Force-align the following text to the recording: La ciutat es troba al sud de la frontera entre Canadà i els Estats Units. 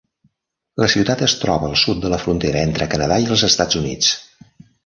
La 0.83 0.87
ciutat 0.93 1.21
es 1.25 1.35
troba 1.43 1.69
al 1.71 1.77
sud 1.83 2.01
de 2.05 2.11
la 2.15 2.21
frontera 2.25 2.65
entre 2.71 2.91
Canadà 2.95 3.21
i 3.27 3.31
els 3.37 3.47
Estats 3.53 3.81
Units. 3.83 4.13